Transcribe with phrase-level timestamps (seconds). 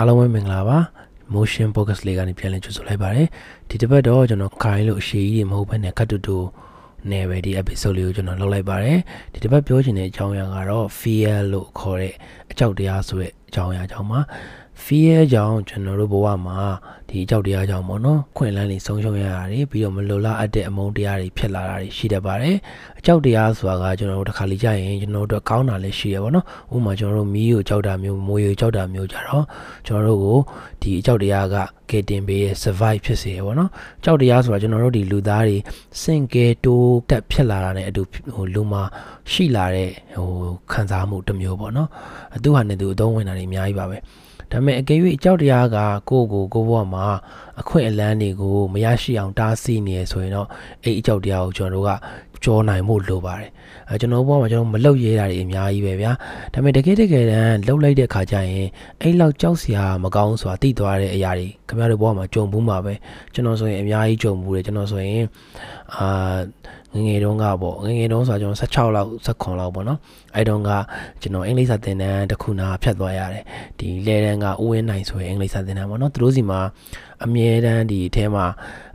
[0.00, 0.78] အားလုံးပဲမင်္ဂလာပါ
[1.34, 3.26] motion focus လေးကနေပြန်လည်ကြိုဆိုလိုက်ပါတယ်
[3.68, 6.38] ဒီတစ်ပတ်တော့ကျွန်တော်ခိုင်းလို့အရှိကြီးတွေမဟုတ်ဘဲနဲ့ကတ်တူတူ
[7.10, 8.98] နဲ့ပဲဒီ episode လေးကိုကျွန်တော်လုပ်လိုက်ပါတယ်
[9.32, 12.14] ဒီတစ်ပတ်ပြောချင်တဲ့အကြောင်းအရာကတော့ fear လို့ခေါ်တဲ့
[12.50, 14.20] အကြောက်တရားဆိုတဲ့အကြောင်းအရာအကြောင်းပါ
[14.84, 16.60] fear ကြောင့်ကျွန်တော်တို့ဘဝမှာ
[17.08, 22.56] ဒီအကြောက်တရားကြောင့်ပေါ့နော်ခွင့်လန်းနေဆုံးရှုံးရတာတွေပြီးတော့မလိုလားအပ်တဲ့အမုန်းတရားတွေဖြစ်လာတာတွေရှိတတ်ပါတယ်
[22.98, 29.44] အကြောက်တရားဆိုတာကကျွန်တော်တို့တစ်ခါလေကြာရင်ကျွန်တော်တို့ကောင်းတာလည်းရှိရပါတော့ဥပမာကျွန်တော်တို့မီးကိုကြောက်တာမျိုးမိုးကိုကြောက်တာမျိုးကြတော့
[29.86, 30.38] ကျွန်တော်တို့ကို
[30.82, 31.56] ဒီအကြောက်တရားက
[31.90, 33.70] ကဲတင်ပေးရ survive ဖြစ်စေရပါတော့
[34.04, 35.56] ကြောက်တရားဆိုတာကျွန်တော်တို့ဒီလူသားတွေ
[36.02, 38.02] စင်ကဲတိုးတက်ဖြစ်လာတာ ਨੇ အတူ
[38.34, 38.82] ဟိုလူမှာ
[39.32, 40.30] ရှိလာတဲ့ဟို
[40.72, 41.88] ခံစားမှုတစ်မျိုးပေါ့နော်
[42.42, 43.98] သူဟာနဲ့သူအသုံးဝင်တာတွေအများကြီးပါပဲ
[44.52, 45.76] ဒါပေမဲ့အကယ်၍အကြောက်တရားက
[46.08, 47.06] ကိုယ့်ကိုကိုယ့်ဘဝမှာ
[47.60, 50.48] အခွင့်အလမ်းတွေကိုမရရှိအောင်တားဆီးနေရဆိုရင်တော့
[50.84, 51.90] အဲ့အကြောက်တရားကိုကျွန်တော်တို့က
[52.44, 53.50] ကြောနိုင်ဖို့လိုပါတယ်
[53.88, 56.12] အဲကျွန်တော်ဘဝမှာကျွန်တော်မလုတ်ရဲတာတွေအများကြီးပဲဗျာ
[56.52, 58.68] ဒါပေမဲ့တကယ်တကယ်တမ်းလှုပ်လိုက်တဲ့ခါကျရင်
[59.02, 62.94] အဲ့လောက်ကြောက်စရာမကောင်းဆိုတာသိသွားတဲ့အရာတွေခင်ဗျားတို့ဘဝမှာကြုံဘူးမှာပဲ
[63.34, 65.24] ကျွန်တော်ဆိုရင်အများကြီးကြုံဘူးတယ်ကျွန်တော်ဆိုရင်
[65.96, 66.38] အာ
[66.94, 69.98] ငငယ်တုန်းကပေါ့ငငယ်တုန်းဆိုတော့ကျွန်တော်16လောက်19လောက်ပေါ့နော်
[70.36, 70.70] အဲတုန်းက
[71.20, 73.44] ကျွန်တော်အင်္ဂလိပ်စာသင်တန်းတစ်ခုနာဖြတ်သွားရတယ်
[73.78, 76.60] ဒီလဲတန်းကဦးဝင်းနိုင်ဆိုရင်အင်္ဂလိပ်စာသင်တန်းပေါ့နော်သူတို့စီမှာ
[77.24, 78.46] အမြဲတမ်းဒီအထဲမှာ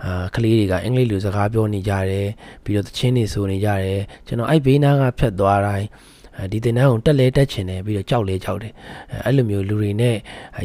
[0.04, 2.30] အာကလေးတွေကအင်္ဂလိပ်လိုစကားပြောနေကြတယ်
[2.64, 5.88] ပြီးတော့သချင်းတွေဆိုနေကြတယ်ကျွန်တော်အဲ့ဘေးနားကဖြတ်သွားတိုင်း
[6.23, 8.74] အဲ ဒီတင်တန်းကိုတက်လဲတက်ချင်တယ်ပြီးတော့ကြောက်လဲကြောက်တယ်
[9.26, 10.16] အဲ့လိုမျိုးလူတွေနဲ့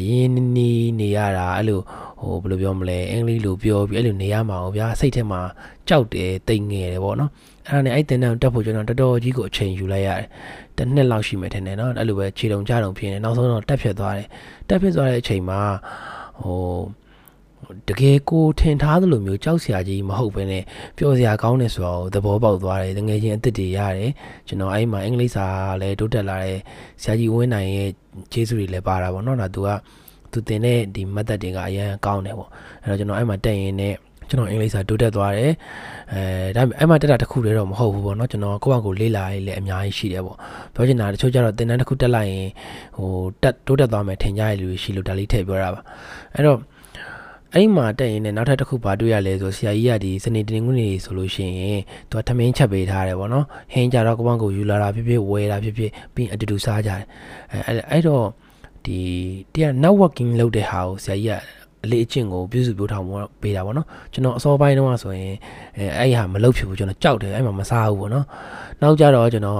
[0.07, 1.79] ရင်းနီးနေရတာအဲ့လို
[2.21, 5.41] ဟိုဘယ်လိုပြောမလဲအင်္ဂလိပ်လိုပြောပြီးအဲ့လိုနေရမှာပေါ့ဗျာစိတ်ထဲမှာ
[5.87, 7.31] ကြောက်တယ်တိတ်ငယ်တယ်ပေါ့နော်
[7.67, 10.27] အဲ့ဒါနဲ့အဲ့တင်တန်းကိုတက်ဖို့ကျွန်တော်တော်တော်ကြီးကိုအချိန်ယူလိုက်ရတယ်
[10.77, 14.27] တစ်နှစ်လောက်ရှိမယ်ထင်တယ်နော်အဲ့လိုပဲခြေတုံကြတုံဖြစ်နေနောက်ဆုံးတော့တက်ဖြစ်သွားတယ်
[14.69, 15.59] တက်ဖြစ်သွားတဲ့အချိန်မှာ
[16.41, 16.59] ဟို
[17.89, 20.63] တကယ်ကိုထင်ထားသလိုမျိုးကြောက်စရာကြီးမဟုတ်ဘဲနဲ့
[20.97, 24.11] ပျော်စရာကောင်းတယ်ဆိုတော့သဘောပေါက်သွားတယ်တကယ်ချင်းအစ်စ်တွေရတယ်
[24.47, 25.45] ကျွန်တော်အဲ့မှာအင်္ဂလိပ်စာ
[25.81, 26.59] လည်းတိုးတက်လာတယ်
[27.03, 27.89] ဆရာကြီးဝင်းနိုင်ရဲ့
[28.31, 29.69] ကျေးဇူးတွေလည်းပါတာပေါ့နော်ဒါသူက
[30.31, 32.49] သူတင်တဲ့ဒီ method တွေကအရန်ကောင်းတယ်ပေါ့
[32.83, 33.95] အဲ့တော့ကျွန်တော်အဲ့မှာတက်ရင်နဲ့
[34.29, 35.53] ကျွန်တော်အင်္ဂလိပ်စာတိုးတက်သွားတယ်
[36.13, 36.21] အဲ
[36.55, 40.37] ဒါပေမဲ့အဲ့မှာတက်တာတစ်ခုတည်းတော့မဟုတ်ဘူးပေါ့နော်ကျွန်တော်ကိုယ့်ဘာကိုလေ့လာရေးလည်းအများကြီးရှိတယ်ပေါ့
[40.73, 42.49] ပြောချင်တာတချို့ကျတော့သင်တန်းတစ်ခုတက်လိုက်ရင်
[42.97, 43.11] ဟို
[43.43, 45.81] တက်တိုးတက်သွားမယ်ထင်ကြရလူရှိလို့ဒါလေးထည့်ပြောတာပါ
[46.33, 46.57] အဲ့တော့
[47.55, 57.03] အဲ့မှာတက်ရင်လည်းနောက်ထပ်တစ်ခုပါတွေ့ရလဲဆိုဆရာကြီးကဒီစနေတင်ငွေနေဆိုလို့ရှိရင်သူကထမင်းချက်ပေးထားတယ်ပေါ့နော်ဟင်းကြတော့ကပန်းကိုယူလာတာဖြစ်ဖြစ်ဝယ်တာဖြစ်ဖြစ်ပြီးအတူတူစားကြတယ်
[57.51, 58.25] အဲအဲ့တော့
[58.85, 58.99] ဒီ
[59.53, 63.05] တရား networking လုပ်တဲ့ဟာကိုဆရာကြီးကအလေးအကျင့်ကိုပြုစုပြောထောင်
[63.41, 65.33] ပေးတာပေါ့နော်ကျွန်တော်အစောပိုင်းတုန်းကဆိုရင်
[65.77, 68.25] အဲအဲ့ဟာမလုပ်ဖြစ်ဘူးကျွန်တော်ကြောက်တယ်အဲ့မှာမစားဘူးပေါ့နော်
[68.81, 69.59] နောက်ကြတော့ကျွန်တော်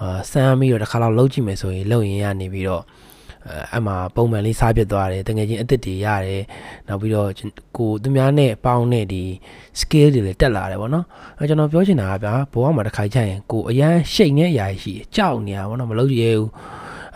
[0.00, 2.82] အာစမ်းပြီးတော့တစ်ခါလောက်လုပ်ကြည့်မယ်ဆိုရင်လုပ်ရင်ရနေပြီးတော့
[3.72, 6.42] အဲ့မှာပုံမှန်လေးစားပြစ်သွားတယ်တကယ်ချင်းအစ်စ်တွေရတယ်
[6.88, 7.28] နောက်ပြီးတော့
[7.76, 9.22] ကိုသူများနဲ့ပေါင်းတဲ့ဒီ
[9.80, 11.04] skill တွေလည်းတက်လာတယ်ဗောနော်
[11.38, 16.48] အဲကျွန်တော်ပြောချင်တာကဗျာဘဝမှာတစ်ခါချရင်ကိုအရန်ရှိတ်တဲ့အရာရှိကြောက်နေတာဗောနော်မလုပ်ရဘူး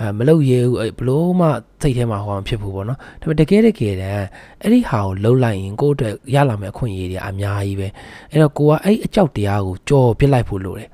[0.01, 1.47] အဲမလုပ်ရဘူးဘလို့မှ
[1.83, 4.27] စိတ်ထဲမှာဟောမဖြစ်ဘူးပေါ့နော်ဒါပေမဲ့တကယ်တကယ်တမ်း
[4.63, 7.89] အဲ့ဒီဟာကိုလှုပ်လိုက်ရင်ကိုယ့်အတွက်ရလာမယ့်အခွင့်အရေးတွေအများကြီးပဲ
[8.31, 10.89] အဲ့တော့ကိုကအဲ့အကြောက်တရားကိုကြော်ပြစ်လိုက်ဖို့လိုတယ်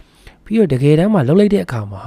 [0.44, 2.00] ပြီးတော့တကယ်တမ်းမှလှုပ်လိုက်တဲ့အခါမှာ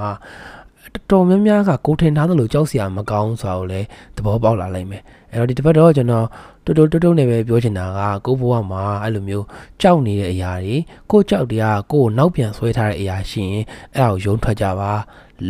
[1.10, 6.26] တော်များများကကိုထင်ထားသလိုကြောက်စရာမကောင်းဆိုတာကိုလည်းသဘောပေါက်လာနိုင်မယ်အဲ့တော့ဒီတစ်ပတ်တော့ကျွန်တော်
[6.64, 9.46] တူတူတူတူနဲ့ပဲပြောချင်တာကကိုဘဝမှာအဲ့လိုမျိုး
[9.80, 10.76] ကြောက်နေတဲ့အရာတွေ
[11.10, 13.64] ကိုကြောက်တရားကိုနောက်ပြန်ဆွဲထားတဲ့အရာရှိရင်
[13.96, 14.92] အဲ့ဒါကိုယုံထွက်ကြပါ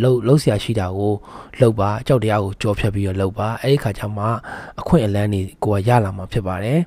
[0.01, 1.13] လှုပ်လှုပ်ဆရာရှိတာကို
[1.59, 4.25] လှုပ်ပါအကြောက်တရားကိုကြော်ဖြတ်ပြီးတော့လှုပ်ပါအဲ့ဒီခါကျမှ
[4.79, 6.79] အခွင့်အလန်းတွေကိုရလာမှာဖြစ်ပါတယ်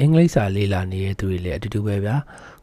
[0.00, 2.16] အင်္ဂလိပ်စာလေ့လာနေတဲ့သူတွေလည်းအတူတူပဲဗျာ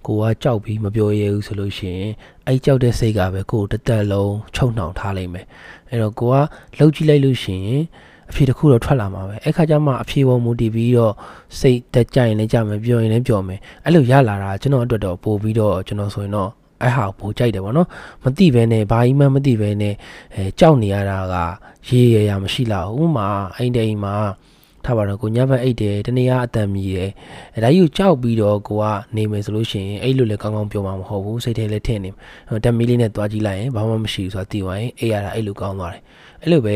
[0.05, 2.11] ကိုကကြောက်ပြီးမပြောရဘူးဆိုလို့ရှိရင်
[2.47, 5.45] အဲ့ကြောက်တဲ့စိတ်ကပဲကိုတသက်လုံးချုံနှောင်ထားလိုက်မယ်
[5.89, 6.35] အဲ့တော့ကိုက
[6.77, 7.81] လှုပ်ကြည့်လိုက်လို့ရှိရင်
[8.29, 11.13] အဖြေတစ်ခုတော့ထွက်လာမှာပဲအဲ့ခါကျမှအဖြေပေါ်မူတည်ပြီးတော့
[11.59, 16.49] စိတ်တက်ကြရင်လည်းကြမယ်ပြောရင်လည်းပြောမယ်အဲ့လိုရလာတာကျွန်တော်အတွက်တော့ပို့ပြီးတော့ကျွန်တော်ဆိုရင်တော့
[16.81, 17.87] အဲ့ဟာပိုကြိုက်တယ်ဗောနော်
[18.23, 19.93] မသိဘဲနဲ့ဘာကြီးမှမသိဘဲနဲ့
[20.35, 21.35] အဲကြောက်နေရတာက
[21.87, 24.15] ရေးရရမရှိလာဘူးဥမာအိမ်တိမ်မှာ
[24.85, 27.11] ထားပါတော့ကိုညဘက်အိတ်တယ်တနေ့ကအတန်မြည်တယ်
[27.55, 32.09] အဲဒါကြီးကိုကြောက်ပြီးတော့ကိုကနေမယ်ဆိုလို့ရှိရင်အဲ့လိုလည်းကောင်းကောင်းပြောမှာမဟုတ်ဘူးစိတ်ထဲလည်းထင်နေ
[32.63, 36.01] တက်မီလေးနဲ့တွားကြည့်လိုက်ရင်ဘာမှမရှိဘူးဆိုတာသိသွားရင်အေးရတာအဲ့လိုကောင်းသွားတယ်
[36.41, 36.75] အဲ့လိုပဲ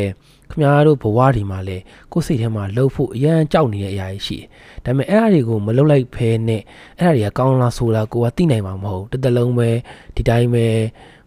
[0.50, 1.78] ခင်ဗျားတို့ဘဝဒီမှာလဲ
[2.12, 4.48] ကိုယ်စိတ်ထဲမှာလှုပ်ဖို့အရန်ကြောက်နေတဲ့အရာကြီးရှိတယ်
[4.84, 6.62] ဒါပေမဲ့အဲ့အရာတွေကိုမလှုပ်လိုက်ဖဲနဲ့
[7.00, 9.70] အဲ့အရာတွေကကောင်းလားဆိုလားကိုကသိနိုင်မှာမဟုတ်တစ်တလုံးပဲ
[10.16, 10.68] ဒီတိုင်းပဲ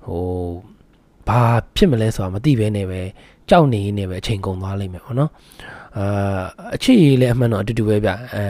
[0.07, 0.25] ဟို
[1.29, 1.43] ဘာ
[1.77, 3.03] ဖြစ်မလဲဆိုတာမသိဘဲနဲ့ပဲ
[3.51, 5.31] ကြောက်နေနေပဲအချိန်ကုန်သွားလိမ့်မယ်ပေါ့နော်
[5.99, 6.43] အာ
[6.75, 8.45] အခြေရေးလည်းအမှန်တော့အတူတူပဲဗျအဲ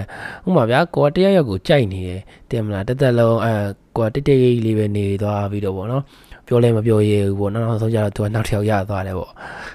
[0.46, 3.52] ဥပမာဗျာကိုကတယောက်ယောက်ကိုကြိုက်နေတယ်တင်မလားတက်တက်လုံးအဲ
[3.96, 6.02] ကိုကတိတ်တိတ်ကြီးလေးပဲနေသွားပြီးတော့ပေါ့နော်
[6.46, 9.30] ပြောလဲမပြောရဘူးပေါ့နောက်ဆုံးကျတော့သူကနောက်တစ်ယောက်ရသွားတယ်ပေါ့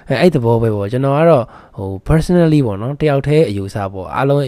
[0.08, 1.44] အဲအဲ့သဘောပဲပေါ့ကျွန်တော်ကတော့
[1.76, 4.42] ဟို personally ပေါ့နော်တယောက်တည်းအယူဆပေါ့အားလုံး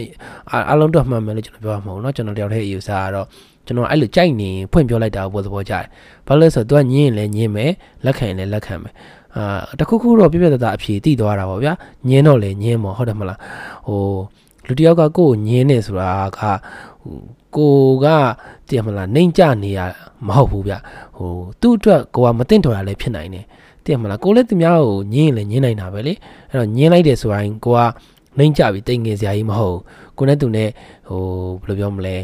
[0.69, 3.27] အားလုံးတော့မှန်မယ်လို့ကျွန်တော်ပြောမှာမဟုတ်နော်ကျွန်တော်တယောက်တည်းအယူဆကတော့
[3.65, 5.85] ကျွန်တော်အဲ့လိုကြိုက်နေဖွင့်ပြောလိုက်တာပေါ့သဘောကျတယ်
[6.27, 7.71] ဘာလို့လဲဆိုတော့သူကညင်းရင်လည်းညင်းမယ်
[8.05, 8.93] လက်ခံရင်လည်းလက်ခံမယ်
[9.37, 11.73] အာတခုခုတော့ပြပြတတအဖြေတိသွားတာပေါ့ဗျာ
[12.09, 13.39] ညင်းတော့လေညင်းမော်ဟုတ်တယ်မလား
[13.87, 14.01] ဟို
[14.67, 16.39] လူတယောက်ကကိုယ်ညင်းနေဆိုတာက
[17.55, 18.05] ကိုက
[18.67, 19.79] တည်မလားနှိမ့်ကြနေရ
[20.27, 20.73] မဟုတ်ဘူးဗျ
[21.17, 23.45] ဟိုသူ့အတွက်ကိုကမသိတော်တာလည်းဖြစ်နိုင်တယ်
[23.83, 26.13] တည်မလားကိုလည်းသူများကိုညင်းရင်လည်းညင်းနိုင်တာပဲလေ
[26.49, 27.79] အဲ့တော့ညင်းလိုက်တယ်ဆိုရင်ကိုက
[28.37, 29.79] နှိမ့်ကြပြီတိတ်ငယ်စရာကြီးမဟုတ်
[30.17, 30.69] ကိုနဲ့သူနဲ့
[31.09, 31.21] ဟို
[31.61, 32.15] ဘယ်လိုပြောမလဲ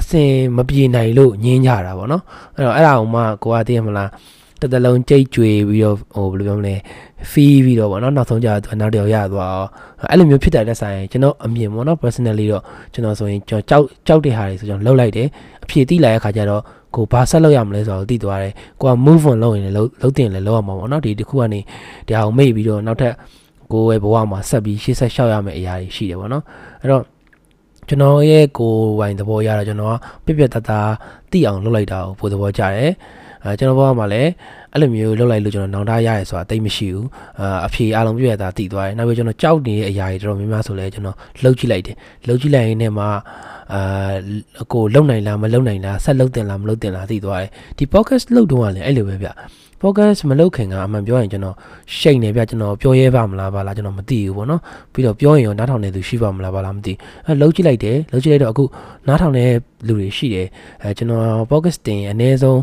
[0.00, 2.22] အစင်မပြေနိုင်လို့ညင်းကြတာပေါ့နော်
[2.56, 4.08] အဲ့တော့အဲ့ဒါအောင်မှကိုကတည်မလား
[4.60, 6.74] တစ်သလုံးကြိတ်ကြွေပြီးတော့ဟိုဘယ်လိုပြောမလဲ
[7.30, 9.68] ဖီးပြီးတော့ဗောနော်နောက်ဆုံးကျတော့နောက်တစ်ယောက်ရသွားအောင်
[10.10, 12.62] အဲ့လိုမျိုးဖြစ်တဲ့ဆိုင်ကျွန်တော်အမြင်ဗောနော် personally တော့
[12.92, 15.28] ကျွန်တော်ဆိုရင်ကျွန်တော်ကြောက်ကြောက်တဲ့ဟာတွေဆိုကျွန်တော်လှုပ်လိုက်တယ်
[15.64, 16.62] အဖြေတိလိုက်တဲ့ခါကျတော့
[16.94, 21.60] ကိုဘာဆက်လုပ်ရမလဲဆိုတော့သိသွားတယ်ကိုက move on လုပ်ရင်လည်းလုပ်တင်လည်းလုပ်ရမှာပေါ့နော်ဒီတစ်ခုကနေ
[22.06, 23.14] ဒီအောင်မိတ်ပြီးတော့နောက်ထပ်
[23.72, 26.44] ကိုရဲ့ဘဝမှာဆက်ပြီးရှေ့ဆက်လျှောက်ရမယ့်အရာတွေရှိတယ်ပေါ့နော်
[26.82, 27.02] အဲ့တော့
[27.88, 30.88] ကျွန်တော်ရဲ့ကိုဝိုင်သဘောရတော့ကျွန်တော်ကပြပြတသား
[31.32, 32.92] တိအောင်လုပ်လိုက်တာကိုပိုသဘောကျတယ်
[33.44, 34.30] အဲကျွန်တော်ဘဝမှာလည်း
[34.72, 37.06] အဲ့လိုမျိုးလုပ်လိုက်လို့ကျွန်တော်နောင်တရရဲဆိုတာတိတ်မရှိဘူး
[37.40, 41.96] အာအဖြေအလုံးပြည့်ရတာတည်သွားတယ်နောက်ပြီးကျွန်တော်ကြောက်နေတဲ့အရာတွေတော်တော်များများဆိုလဲကျွန်တော်လှုပ်ကြည့်လိုက်တယ်
[42.26, 43.04] လှုပ်ကြည့်လိုက်ရင်လည်းမှ
[43.74, 44.10] အာ
[44.72, 49.30] ကိုလုံနိုင်လားမလုံနိုင်လားဆက်လုံတင်လားမလုံတင်လားသိသွားတယ်ဒီ podcast လှုပ်တော့ကလည်းအဲ့လိုပဲဗျ
[49.82, 51.56] podcast မလုပ်ခင်ကအမှန်ပြောရင်ကျွန်တော်
[51.96, 54.60] ရှိန်နေဗျကျွန်တော်ပြောရဲပါမလားပါလားကျွန်တော်မသိဘူးပေါ့နော်
[54.92, 56.92] ပြီးတော့ပြောရင်ရောနားထောင်နေသူရှိပါမလားပါလားမသိ
[57.26, 58.64] အဲလှုပ်ကြည့်လိုက်တယ်လှုပ်ကြည့်လိုက်တော့အခု
[59.08, 59.50] နားထောင်တဲ့
[59.86, 60.46] လူတွေရှိတယ်
[60.82, 62.60] အဲကျွန်တော် podcast တင်အနည်းဆုံး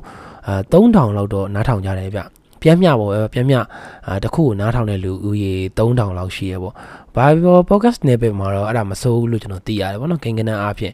[0.48, 2.22] အာ3000လောက်တော့နားထောင်ကြတယ်ဗျ
[2.62, 3.60] ပြန်မျှပေါ့ပြန်မျှ
[4.08, 6.74] အာတခုကိုနားထောင်တဲ့လူဦးရေ3000လောက်ရှိရပေါ့
[7.16, 10.94] ဘာပြော podcast နယ်ပယ်မှာတော့အဲ့ဒါမစိုးဘူးလို့ကျွန်တော်သိရတယ်ပေါ့နော်ကိန်းကနန်းအားဖြင့်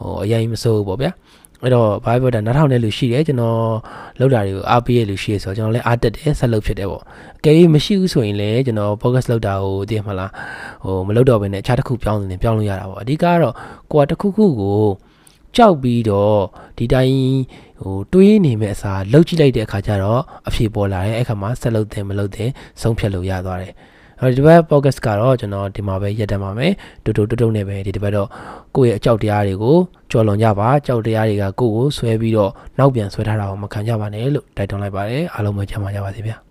[0.00, 1.12] ဟိုအရင်မစိုးဘူးပေါ့ဗျာ
[1.62, 3.58] အဲ့တော့ဘာပြောတာနားထောင်တဲ့လူရှိတယ်ကျွန်တော်
[4.18, 7.02] လောက်တာတွေကိုအားပေးရလူရှိရဆိုတော့ကျွန်တော်လည်းအားတက်တယ်ဆက်လုပ်ဖြစ်တယ်ပေါ့
[7.38, 10.30] အကယ်၍မရှိဘူးဆိုရင်လည်းကျွန်တော် podcast လောက်တာကိုသိမှလား
[10.84, 13.54] ဟိုမလုပ်တော့ဘဲနဲ့အခြားတစ်ခုပြောင်းနေပြောင်းလို့ရတာပေါ့အဓိကကတော့
[13.92, 14.80] ကိုကတစ်ခုခုကို
[15.56, 16.40] ကြောက်ပြီးတော့
[16.78, 17.18] ဒီတိုင်း
[17.82, 22.50] ဟိုတွေးနေမဲ့အစားလှုပ်ကြည့်လိုက်တဲ့အခါကျတော့အဖြေပေါ်လာတယ်အဲ့ခါမှာဆက်လုပ်တယ်မလုပ်တယ်
[22.80, 23.72] ဆုံးဖြတ်လို့ရသွားတယ်
[24.20, 26.72] အဲ့ဒီဘက် podcast ကတော့ကျွန်တော်ဒီမှာပဲရက်တမ်းပါမယ်
[27.04, 28.28] တူတူတူတူနဲ့ပဲဒီဒီဘက်တော့
[28.76, 29.76] ကိုယ့်ရဲ့အကြောက်တရားတွေကို
[30.10, 36.49] ကြော်လွန်ကြပါကြောက်တရားတွေကကိုယ့်ကိုဆွဲပြီးတော့နောက်ပြန်ဆွဲထားတာကိုမခံကြပါနဲ့လို့တိုက်တွန်းလိုက်ပါတယ်အားလုံးပဲကြံပါကြပါစေဗျာ